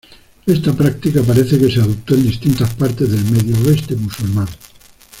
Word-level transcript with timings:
Esta 0.47 0.73
práctica 0.73 1.21
parece 1.21 1.59
que 1.59 1.69
se 1.69 1.79
adoptó 1.79 2.15
en 2.15 2.23
distintas 2.23 2.73
partes 2.73 3.11
del 3.11 3.23
medio 3.31 3.55
oeste 3.67 3.95
musulmán. 3.95 4.47